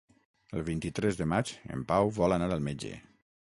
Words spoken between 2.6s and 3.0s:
metge.